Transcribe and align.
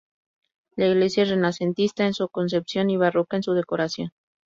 La 0.75 0.87
iglesia 0.87 1.21
es 1.21 1.29
renacentista 1.29 2.07
en 2.07 2.15
su 2.15 2.27
concepción 2.27 2.89
y 2.89 2.97
barroca 2.97 3.37
en 3.37 3.43
su 3.43 3.53
decoración. 3.53 4.09